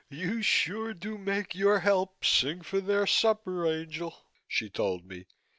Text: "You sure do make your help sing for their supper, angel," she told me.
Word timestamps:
"You 0.09 0.41
sure 0.41 0.95
do 0.95 1.19
make 1.19 1.53
your 1.53 1.81
help 1.81 2.25
sing 2.25 2.63
for 2.63 2.81
their 2.81 3.05
supper, 3.05 3.67
angel," 3.67 4.25
she 4.47 4.67
told 4.67 5.05
me. 5.05 5.27